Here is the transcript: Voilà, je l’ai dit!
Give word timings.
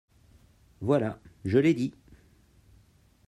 Voilà, 0.81 1.19
je 1.45 1.59
l’ai 1.59 1.75
dit! 1.75 1.93